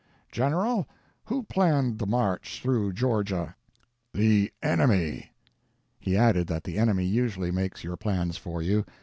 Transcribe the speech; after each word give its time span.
"General, 0.31 0.87
who 1.25 1.43
planned 1.43 1.99
the 1.99 2.07
march 2.07 2.59
through 2.63 2.91
Georgia?" 2.91 3.55
"The 4.15 4.51
enemy!" 4.63 5.31
He 5.99 6.17
added 6.17 6.47
that 6.47 6.63
the 6.63 6.79
enemy 6.79 7.05
usually 7.05 7.51
makes 7.51 7.83
your 7.83 7.97
plans 7.97 8.35
for 8.35 8.63
you. 8.63 8.83